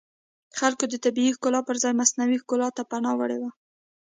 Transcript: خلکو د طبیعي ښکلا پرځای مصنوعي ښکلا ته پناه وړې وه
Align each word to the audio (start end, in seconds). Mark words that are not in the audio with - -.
خلکو 0.59 0.85
د 0.89 0.95
طبیعي 1.05 1.31
ښکلا 1.35 1.61
پرځای 1.69 1.93
مصنوعي 2.01 2.37
ښکلا 2.43 2.67
ته 2.77 2.81
پناه 2.91 3.15
وړې 3.17 3.37
وه 3.41 3.51